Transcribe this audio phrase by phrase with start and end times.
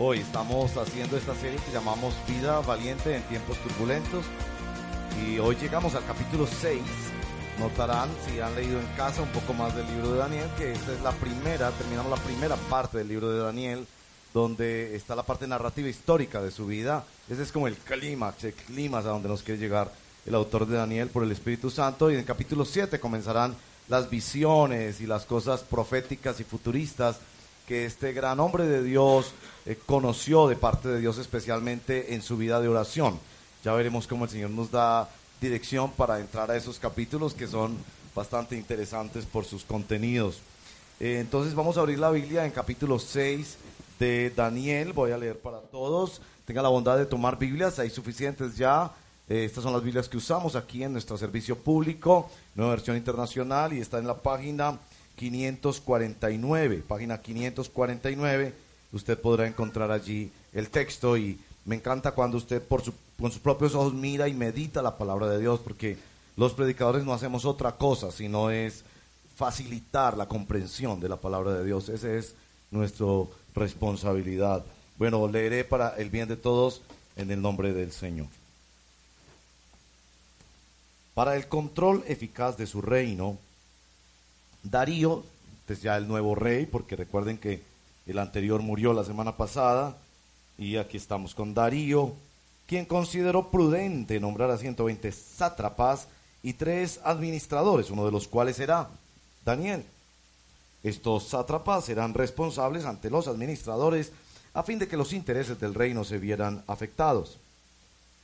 [0.00, 4.24] Hoy estamos haciendo esta serie que llamamos Vida Valiente en tiempos turbulentos
[5.26, 6.80] y hoy llegamos al capítulo 6.
[7.58, 10.92] Notarán, si han leído en casa un poco más del libro de Daniel, que esta
[10.92, 13.88] es la primera, terminamos la primera parte del libro de Daniel,
[14.32, 17.04] donde está la parte narrativa histórica de su vida.
[17.28, 19.90] Ese es como el clímax, el clímax a donde nos quiere llegar
[20.24, 22.08] el autor de Daniel por el Espíritu Santo.
[22.08, 23.56] Y en el capítulo 7 comenzarán
[23.88, 27.18] las visiones y las cosas proféticas y futuristas
[27.68, 29.32] que este gran hombre de Dios
[29.66, 33.20] eh, conoció de parte de Dios especialmente en su vida de oración.
[33.62, 37.76] Ya veremos cómo el Señor nos da dirección para entrar a esos capítulos que son
[38.14, 40.38] bastante interesantes por sus contenidos.
[40.98, 43.58] Eh, entonces vamos a abrir la Biblia en capítulo 6
[43.98, 44.94] de Daniel.
[44.94, 46.22] Voy a leer para todos.
[46.46, 48.92] Tenga la bondad de tomar Biblias, hay suficientes ya.
[49.28, 53.74] Eh, estas son las Biblias que usamos aquí en nuestro servicio público, nueva versión internacional,
[53.74, 54.78] y está en la página
[55.18, 58.54] 549, página 549.
[58.92, 62.82] Usted podrá encontrar allí el texto y me encanta cuando usted por
[63.20, 65.98] con sus propios ojos mira y medita la palabra de Dios, porque
[66.36, 68.84] los predicadores no hacemos otra cosa, sino es
[69.36, 71.88] facilitar la comprensión de la palabra de Dios.
[71.88, 72.34] Esa es
[72.70, 73.06] nuestra
[73.56, 74.64] responsabilidad.
[74.98, 76.80] Bueno, leeré para el bien de todos
[77.16, 78.28] en el nombre del Señor.
[81.14, 83.36] Para el control eficaz de su reino,
[84.62, 85.24] Darío,
[85.68, 87.62] es ya el nuevo rey, porque recuerden que
[88.06, 89.96] el anterior murió la semana pasada,
[90.56, 92.14] y aquí estamos con Darío,
[92.66, 96.08] quien consideró prudente nombrar a 120 sátrapas
[96.42, 98.88] y tres administradores, uno de los cuales será
[99.44, 99.84] Daniel.
[100.82, 104.12] Estos sátrapas serán responsables ante los administradores
[104.54, 107.38] a fin de que los intereses del reino se vieran afectados.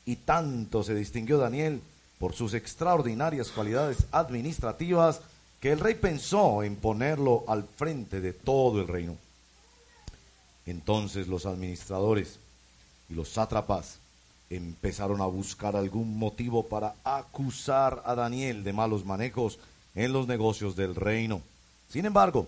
[0.07, 1.81] Y tanto se distinguió Daniel
[2.19, 5.21] por sus extraordinarias cualidades administrativas
[5.65, 9.17] que el rey pensó en ponerlo al frente de todo el reino.
[10.67, 12.39] Entonces los administradores
[13.09, 13.97] y los sátrapas
[14.51, 19.59] empezaron a buscar algún motivo para acusar a Daniel de malos manejos
[19.95, 21.41] en los negocios del reino.
[21.89, 22.47] Sin embargo,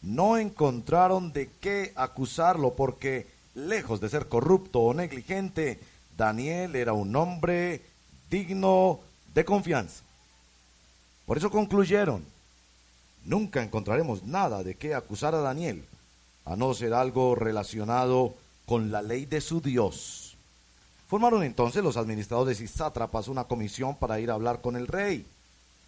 [0.00, 5.80] no encontraron de qué acusarlo porque, lejos de ser corrupto o negligente,
[6.16, 7.82] Daniel era un hombre
[8.30, 9.00] digno
[9.34, 10.04] de confianza.
[11.28, 12.24] Por eso concluyeron,
[13.26, 15.84] nunca encontraremos nada de qué acusar a Daniel,
[16.46, 18.32] a no ser algo relacionado
[18.64, 20.38] con la ley de su Dios.
[21.06, 25.26] Formaron entonces los administradores y sátrapas una comisión para ir a hablar con el rey.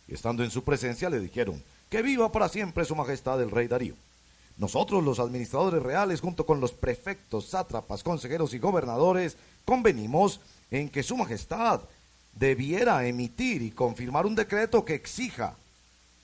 [0.08, 3.66] Y estando en su presencia le dijeron, que viva para siempre su majestad el rey
[3.66, 3.94] Darío.
[4.58, 10.38] Nosotros los administradores reales, junto con los prefectos, sátrapas, consejeros y gobernadores, convenimos
[10.70, 11.80] en que su majestad
[12.32, 15.54] debiera emitir y confirmar un decreto que exija,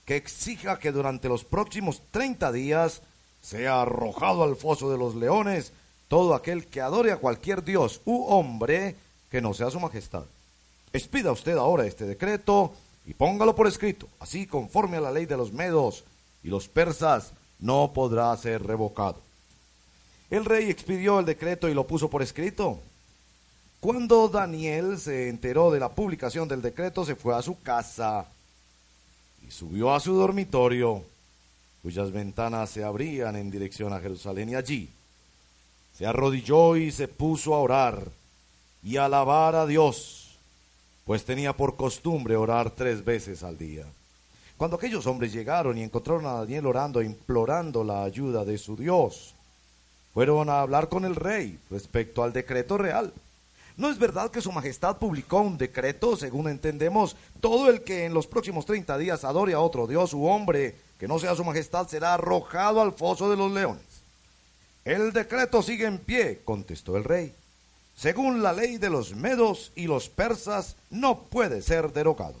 [0.05, 3.01] que exija que durante los próximos 30 días
[3.41, 5.71] sea arrojado al foso de los leones
[6.07, 8.95] todo aquel que adore a cualquier dios u hombre
[9.29, 10.23] que no sea su majestad.
[10.93, 12.73] Expida usted ahora este decreto
[13.05, 16.03] y póngalo por escrito, así conforme a la ley de los medos
[16.43, 19.17] y los persas no podrá ser revocado.
[20.29, 22.79] El rey expidió el decreto y lo puso por escrito.
[23.79, 28.25] Cuando Daniel se enteró de la publicación del decreto, se fue a su casa
[29.47, 31.03] y subió a su dormitorio,
[31.83, 34.89] cuyas ventanas se abrían en dirección a Jerusalén, y allí
[35.95, 38.11] se arrodilló y se puso a orar
[38.83, 40.37] y a alabar a Dios,
[41.05, 43.85] pues tenía por costumbre orar tres veces al día.
[44.57, 48.75] Cuando aquellos hombres llegaron y encontraron a Daniel orando e implorando la ayuda de su
[48.75, 49.35] Dios,
[50.15, 53.13] fueron a hablar con el rey respecto al decreto real.
[53.77, 58.13] ¿No es verdad que su majestad publicó un decreto, según entendemos, todo el que en
[58.13, 61.87] los próximos 30 días adore a otro dios u hombre que no sea su majestad
[61.87, 63.83] será arrojado al foso de los leones?
[64.83, 67.33] El decreto sigue en pie, contestó el rey.
[67.95, 72.35] Según la ley de los medos y los persas, no puede ser derogado.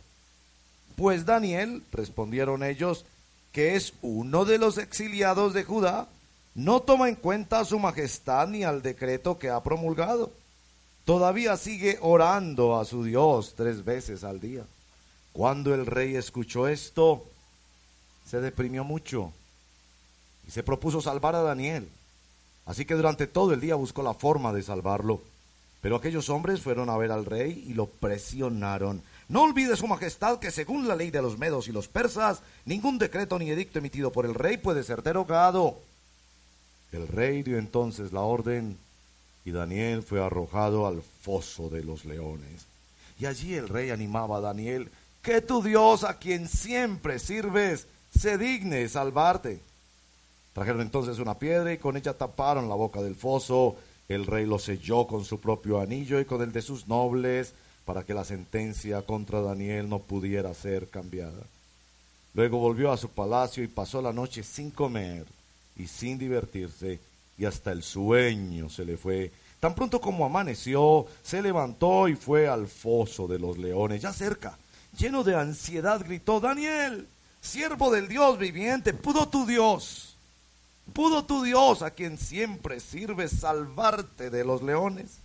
[0.95, 3.05] Pues Daniel, respondieron ellos,
[3.51, 6.07] que es uno de los exiliados de Judá,
[6.55, 10.31] no toma en cuenta a su majestad ni al decreto que ha promulgado.
[11.07, 14.65] Todavía sigue orando a su Dios tres veces al día.
[15.31, 17.23] Cuando el rey escuchó esto,
[18.29, 19.31] se deprimió mucho
[20.45, 21.87] y se propuso salvar a Daniel.
[22.65, 25.21] Así que durante todo el día buscó la forma de salvarlo.
[25.79, 29.01] Pero aquellos hombres fueron a ver al rey y lo presionaron.
[29.29, 32.97] No olvide su majestad que según la ley de los medos y los persas, ningún
[32.97, 35.77] decreto ni edicto emitido por el rey puede ser derogado.
[36.91, 38.77] El rey dio entonces la orden
[39.47, 42.65] y Daniel fue arrojado al foso de los leones.
[43.17, 44.89] Y allí el rey animaba a Daniel,
[45.21, 49.61] que tu Dios a quien siempre sirves se digne salvarte.
[50.51, 53.77] Trajeron entonces una piedra y con ella taparon la boca del foso.
[54.09, 57.53] El rey lo selló con su propio anillo y con el de sus nobles
[57.85, 61.41] para que la sentencia contra Daniel no pudiera ser cambiada.
[62.33, 65.25] Luego volvió a su palacio y pasó la noche sin comer
[65.77, 66.99] y sin divertirse,
[67.37, 69.31] y hasta el sueño se le fue.
[69.59, 74.57] Tan pronto como amaneció, se levantó y fue al foso de los leones, ya cerca.
[74.97, 77.07] Lleno de ansiedad, gritó, Daniel,
[77.41, 80.15] siervo del Dios viviente, pudo tu Dios,
[80.93, 85.17] pudo tu Dios, a quien siempre sirve, salvarte de los leones.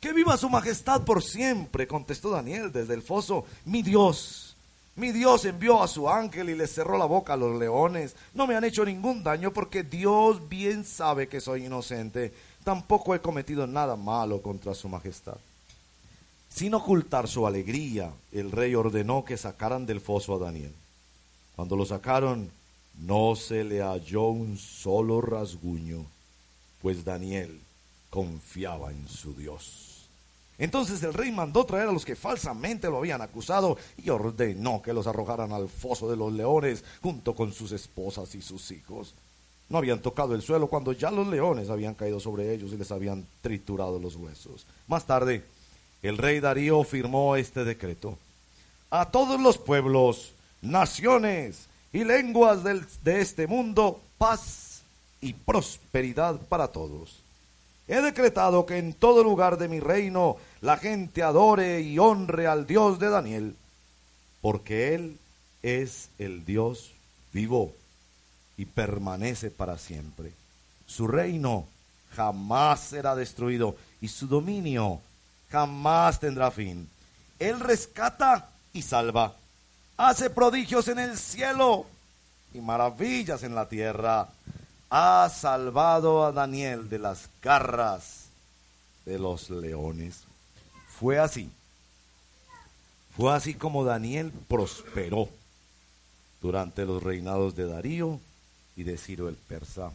[0.00, 3.44] Que viva su majestad por siempre, contestó Daniel desde el foso.
[3.64, 4.56] Mi Dios,
[4.98, 8.16] mi Dios envió a su ángel y le cerró la boca a los leones.
[8.34, 12.34] No me han hecho ningún daño porque Dios bien sabe que soy inocente.
[12.64, 15.36] Tampoco he cometido nada malo contra su majestad.
[16.48, 20.74] Sin ocultar su alegría, el rey ordenó que sacaran del foso a Daniel.
[21.54, 22.50] Cuando lo sacaron,
[22.98, 26.04] no se le halló un solo rasguño,
[26.82, 27.60] pues Daniel
[28.10, 29.87] confiaba en su Dios.
[30.58, 34.92] Entonces el rey mandó traer a los que falsamente lo habían acusado y ordenó que
[34.92, 39.14] los arrojaran al foso de los leones junto con sus esposas y sus hijos.
[39.68, 42.90] No habían tocado el suelo cuando ya los leones habían caído sobre ellos y les
[42.90, 44.66] habían triturado los huesos.
[44.88, 45.44] Más tarde,
[46.02, 48.18] el rey Darío firmó este decreto.
[48.90, 50.32] A todos los pueblos,
[50.62, 54.82] naciones y lenguas de este mundo, paz
[55.20, 57.27] y prosperidad para todos.
[57.88, 62.66] He decretado que en todo lugar de mi reino la gente adore y honre al
[62.66, 63.56] Dios de Daniel,
[64.42, 65.18] porque Él
[65.62, 66.92] es el Dios
[67.32, 67.72] vivo
[68.58, 70.32] y permanece para siempre.
[70.86, 71.66] Su reino
[72.14, 75.00] jamás será destruido y su dominio
[75.50, 76.88] jamás tendrá fin.
[77.38, 79.34] Él rescata y salva,
[79.96, 81.86] hace prodigios en el cielo
[82.52, 84.28] y maravillas en la tierra.
[84.90, 88.26] Ha salvado a Daniel de las garras
[89.04, 90.24] de los leones.
[90.98, 91.50] Fue así.
[93.16, 95.28] Fue así como Daniel prosperó
[96.40, 98.20] durante los reinados de Darío
[98.76, 99.92] y de Ciro el persa.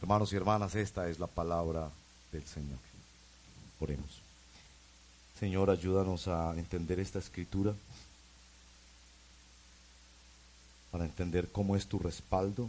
[0.00, 1.90] Hermanos y hermanas, esta es la palabra
[2.32, 2.78] del Señor.
[3.80, 4.22] Oremos.
[5.38, 7.74] Señor, ayúdanos a entender esta escritura,
[10.90, 12.68] para entender cómo es tu respaldo,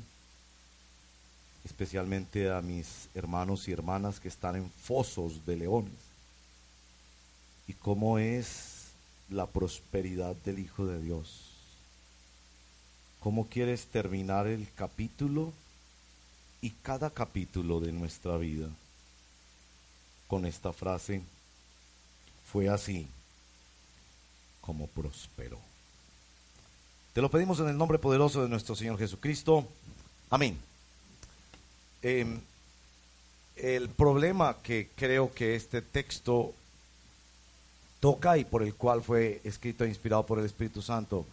[1.65, 5.93] especialmente a mis hermanos y hermanas que están en fosos de leones
[7.67, 8.91] y cómo es
[9.29, 11.51] la prosperidad del Hijo de Dios.
[13.19, 15.53] ¿Cómo quieres terminar el capítulo
[16.61, 18.67] y cada capítulo de nuestra vida
[20.27, 21.21] con esta frase?
[22.51, 23.07] Fue así
[24.59, 25.59] como prosperó.
[27.13, 29.67] Te lo pedimos en el nombre poderoso de nuestro Señor Jesucristo.
[30.29, 30.57] Amén.
[32.01, 32.39] Em,
[33.55, 36.53] el problema que creo que este texto
[37.99, 41.25] toca y por el cual fue escrito e inspirado por el Espíritu Santo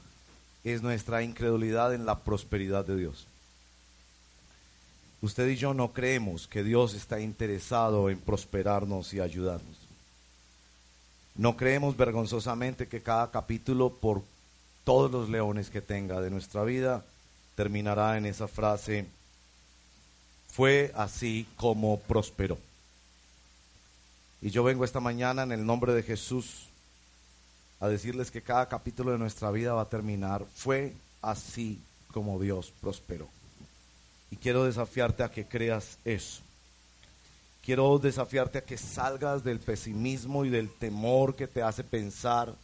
[0.65, 3.27] es nuestra incredulidad en la prosperidad de Dios.
[5.23, 9.77] Usted y yo no creemos que Dios está interesado en prosperarnos y ayudarnos.
[11.35, 14.23] No creemos vergonzosamente que cada capítulo, por
[14.85, 17.05] todos los leones que tenga de nuestra vida,
[17.57, 19.07] terminará en esa frase,
[20.51, 22.59] fue así como prosperó.
[24.41, 26.67] Y yo vengo esta mañana en el nombre de Jesús
[27.81, 30.45] a decirles que cada capítulo de nuestra vida va a terminar.
[30.55, 31.81] Fue así
[32.13, 33.29] como Dios prosperó.
[34.31, 36.41] Y quiero desafiarte a que creas eso.
[37.65, 42.55] Quiero desafiarte a que salgas del pesimismo y del temor que te hace pensar,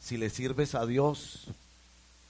[0.00, 1.48] si le sirves a Dios,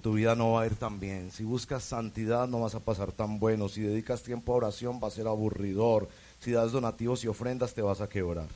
[0.03, 1.31] tu vida no va a ir tan bien.
[1.33, 3.69] Si buscas santidad, no vas a pasar tan bueno.
[3.69, 6.09] Si dedicas tiempo a oración, va a ser aburridor
[6.41, 8.49] si das donativos y ofrendas te vas a quebrar.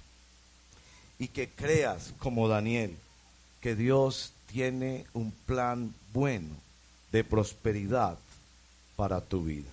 [1.19, 2.97] Y que creas, como Daniel,
[3.61, 6.55] que Dios tiene un plan bueno
[7.11, 8.19] de prosperidad
[8.97, 9.71] para tu vida.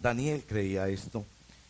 [0.00, 1.24] Daniel creía esto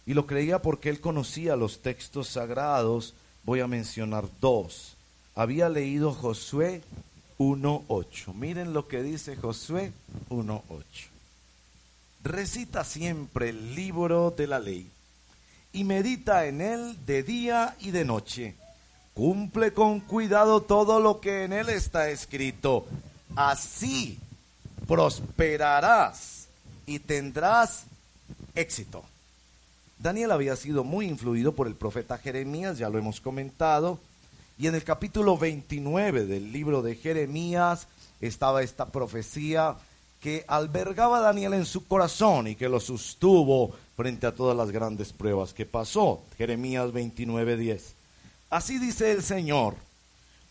[0.07, 3.14] y lo creía porque él conocía los textos sagrados.
[3.45, 4.95] Voy a mencionar dos.
[5.35, 6.83] Había leído Josué
[7.38, 8.35] 1.8.
[8.35, 9.93] Miren lo que dice Josué
[10.31, 10.83] 1.8.
[12.23, 14.88] Recita siempre el libro de la ley
[15.73, 18.55] y medita en él de día y de noche.
[19.12, 22.87] Cumple con cuidado todo lo que en él está escrito.
[23.37, 24.19] Así
[24.87, 26.47] prosperarás
[26.87, 27.85] y tendrás
[28.55, 29.05] éxito.
[29.99, 33.99] Daniel había sido muy influido por el profeta Jeremías, ya lo hemos comentado,
[34.56, 37.88] y en el capítulo 29 del libro de Jeremías
[38.20, 39.76] estaba esta profecía
[40.20, 44.70] que albergaba a Daniel en su corazón y que lo sostuvo frente a todas las
[44.70, 46.23] grandes pruebas que pasó.
[46.38, 47.94] Jeremías 29:10.
[48.49, 49.75] Así dice el Señor,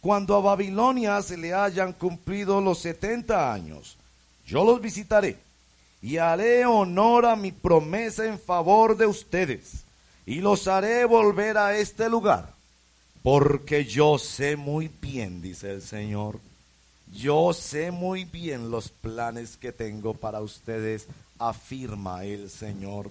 [0.02, 3.98] cuando a Babilonia se le hayan cumplido los 70 años,
[4.46, 5.38] yo los visitaré
[6.02, 9.86] y haré honor a mi promesa en favor de ustedes
[10.26, 12.53] y los haré volver a este lugar
[13.24, 16.40] porque yo sé muy bien, dice el Señor,
[17.14, 21.08] yo sé muy bien los planes que tengo para ustedes,
[21.40, 23.10] afirma el Señor.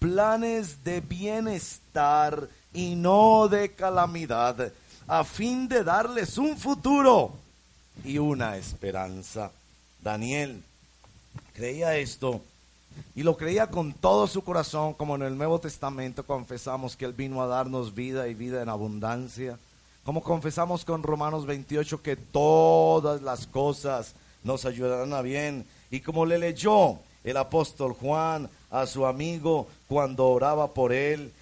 [0.00, 4.72] Planes de bienestar y no de calamidad,
[5.06, 7.32] a fin de darles un futuro
[8.04, 9.52] y una esperanza.
[10.02, 10.62] Daniel
[11.54, 12.42] creía esto
[13.14, 17.12] y lo creía con todo su corazón, como en el Nuevo Testamento confesamos que Él
[17.12, 19.58] vino a darnos vida y vida en abundancia.
[20.04, 25.66] Como confesamos con Romanos 28 que todas las cosas nos ayudarán a bien.
[25.90, 31.32] Y como le leyó el apóstol Juan a su amigo cuando oraba por él,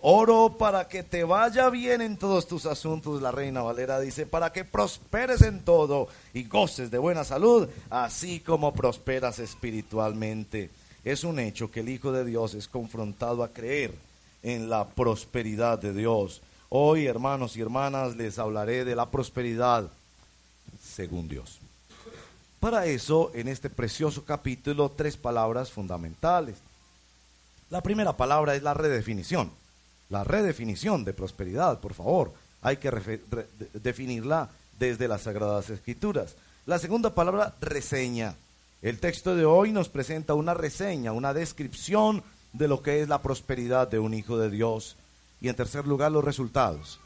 [0.00, 4.52] oro para que te vaya bien en todos tus asuntos, la reina Valera dice, para
[4.52, 10.70] que prosperes en todo y goces de buena salud, así como prosperas espiritualmente.
[11.06, 13.94] Es un hecho que el Hijo de Dios es confrontado a creer
[14.42, 16.42] en la prosperidad de Dios.
[16.68, 19.88] Hoy, hermanos y hermanas, les hablaré de la prosperidad
[20.82, 21.60] según Dios.
[22.58, 26.56] Para eso, en este precioso capítulo, tres palabras fundamentales.
[27.70, 29.52] La primera palabra es la redefinición.
[30.10, 32.32] La redefinición de prosperidad, por favor.
[32.62, 32.90] Hay que
[33.74, 36.34] definirla desde las Sagradas Escrituras.
[36.66, 38.34] La segunda palabra, reseña.
[38.86, 43.20] El texto de hoy nos presenta una reseña, una descripción de lo que es la
[43.20, 44.94] prosperidad de un hijo de Dios.
[45.40, 47.00] Y en tercer lugar, los resultados.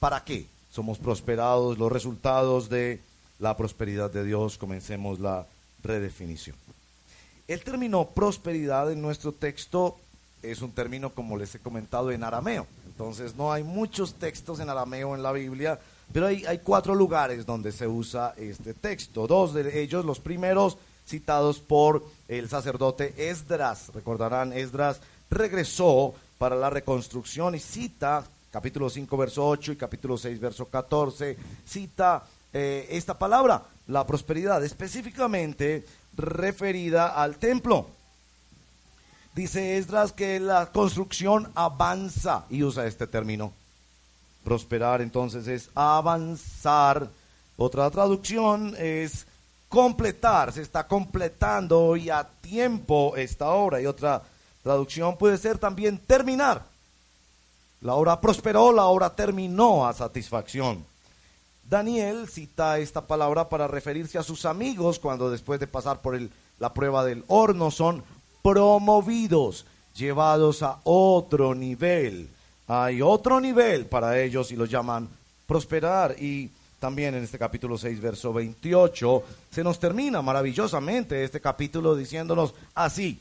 [0.00, 1.78] ¿Para qué somos prosperados?
[1.78, 3.00] Los resultados de
[3.38, 4.58] la prosperidad de Dios.
[4.58, 5.46] Comencemos la
[5.82, 6.56] redefinición.
[7.48, 9.96] El término prosperidad en nuestro texto
[10.42, 12.66] es un término, como les he comentado, en arameo.
[12.84, 15.80] Entonces no hay muchos textos en arameo en la Biblia,
[16.12, 19.26] pero hay, cuatro lugares donde se usa este texto.
[19.26, 20.76] Dos de ellos, los primeros,
[21.06, 23.90] citados por el sacerdote Esdras.
[23.94, 30.38] Recordarán, Esdras regresó para la reconstrucción y cita capítulo 5, verso 8 y capítulo 6,
[30.38, 35.84] verso 14, cita eh, esta palabra, la prosperidad, específicamente
[36.16, 37.88] referida al templo.
[39.34, 43.52] Dice Esdras que la construcción avanza y usa este término.
[44.44, 47.10] Prosperar entonces es avanzar.
[47.56, 49.26] Otra traducción es
[49.74, 53.80] completar, se está completando y a tiempo esta obra.
[53.80, 54.22] Y otra
[54.62, 56.62] traducción puede ser también terminar.
[57.80, 60.84] La obra prosperó, la obra terminó a satisfacción.
[61.68, 66.20] Daniel cita esta palabra para referirse a sus amigos cuando después de pasar por
[66.60, 68.04] la prueba del horno son
[68.42, 69.66] promovidos,
[69.96, 72.28] llevados a otro nivel.
[72.68, 75.08] Hay otro nivel para ellos y lo llaman
[75.48, 76.14] prosperar.
[76.22, 76.52] Y
[76.84, 83.18] también en este capítulo 6, verso 28, se nos termina maravillosamente este capítulo diciéndonos así,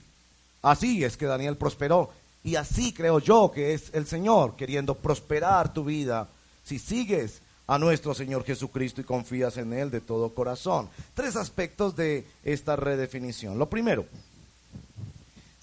[0.61, 2.09] así es que Daniel prosperó
[2.43, 6.27] y así creo yo que es el Señor queriendo prosperar tu vida
[6.65, 10.89] si sigues a nuestro Señor Jesucristo y confías en Él de todo corazón.
[11.13, 13.57] Tres aspectos de esta redefinición.
[13.57, 14.05] Lo primero,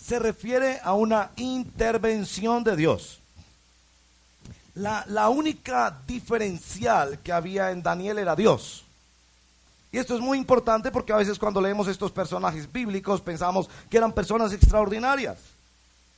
[0.03, 3.21] se refiere a una intervención de Dios.
[4.75, 8.85] La, única diferencial que había en Daniel era Dios.
[9.93, 13.97] Y esto es muy importante porque a veces cuando leemos estos personajes bíblicos pensamos que
[13.97, 15.39] eran personas extraordinarias.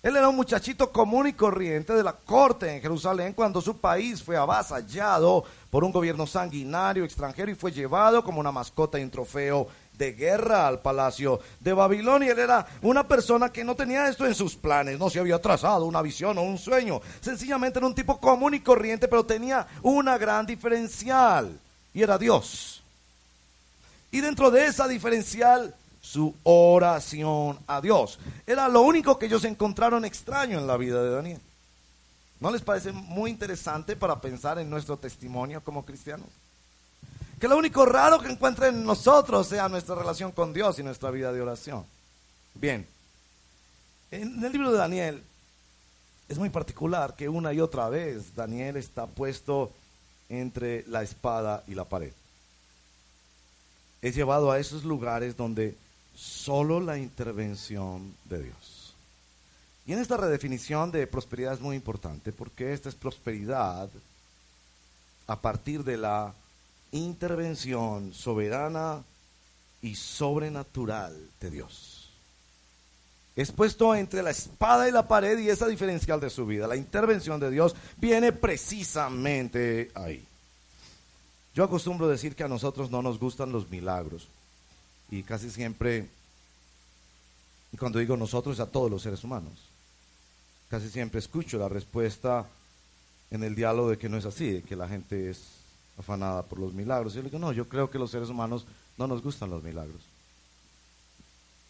[0.03, 4.23] Él era un muchachito común y corriente de la corte en Jerusalén cuando su país
[4.23, 9.11] fue avasallado por un gobierno sanguinario extranjero y fue llevado como una mascota y un
[9.11, 9.69] trofeo
[10.03, 12.33] de guerra al palacio de Babilonia.
[12.33, 15.87] Él era una persona que no tenía esto en sus planes, no se había trazado
[15.87, 17.01] una visión o un sueño.
[17.21, 21.57] Sencillamente era un tipo común y corriente, pero tenía una gran diferencial
[21.95, 22.83] y era Dios.
[24.11, 28.19] Y dentro de esa diferencial, su oración a Dios.
[28.45, 31.41] Era lo único que ellos encontraron extraño en la vida de Daniel.
[32.41, 36.27] ¿No les parece muy interesante para pensar en nuestro testimonio como cristianos?
[37.43, 41.11] Que lo único raro que encuentre en nosotros sea nuestra relación con Dios y nuestra
[41.11, 41.85] vida de oración.
[42.55, 42.87] Bien,
[44.13, 45.21] en el libro de Daniel
[46.29, 49.73] es muy particular que una y otra vez Daniel está puesto
[50.29, 52.13] entre la espada y la pared.
[54.03, 55.77] Es llevado a esos lugares donde
[56.15, 58.95] solo la intervención de Dios.
[59.85, 63.89] Y en esta redefinición de prosperidad es muy importante porque esta es prosperidad
[65.27, 66.35] a partir de la
[66.93, 69.03] intervención soberana
[69.81, 72.11] y sobrenatural de Dios.
[73.35, 76.67] Es puesto entre la espada y la pared y esa diferencial de su vida.
[76.67, 80.23] La intervención de Dios viene precisamente ahí.
[81.55, 84.29] Yo acostumbro decir que a nosotros no nos gustan los milagros.
[85.11, 86.09] Y casi siempre,
[87.73, 89.53] y cuando digo nosotros, a todos los seres humanos,
[90.69, 92.47] casi siempre escucho la respuesta
[93.31, 95.52] en el diálogo de que no es así, de que la gente es
[95.99, 97.15] afanada por los milagros.
[97.15, 100.03] Yo le digo, no, yo creo que los seres humanos no nos gustan los milagros.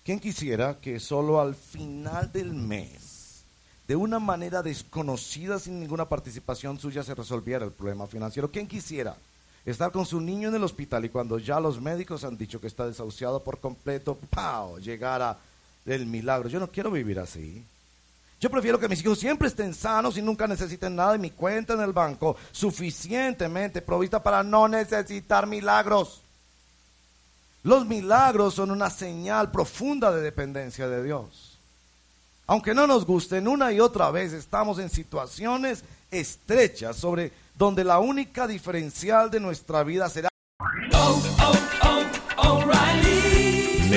[0.05, 3.45] ¿Quién quisiera que solo al final del mes,
[3.87, 8.51] de una manera desconocida, sin ninguna participación suya, se resolviera el problema financiero?
[8.51, 9.17] ¿Quién quisiera
[9.65, 12.67] estar con su niño en el hospital y cuando ya los médicos han dicho que
[12.67, 14.81] está desahuciado por completo, ¡pau!
[14.81, 15.39] llegara
[15.87, 16.49] el milagro?
[16.49, 17.65] Yo no quiero vivir así.
[18.43, 21.75] Yo prefiero que mis hijos siempre estén sanos y nunca necesiten nada de mi cuenta
[21.75, 26.23] en el banco suficientemente provista para no necesitar milagros.
[27.63, 31.57] Los milagros son una señal profunda de dependencia de Dios.
[32.49, 38.01] Aunque no nos gusten, una y otra vez estamos en situaciones estrechas sobre donde la
[38.01, 40.32] única diferencial de nuestra vida será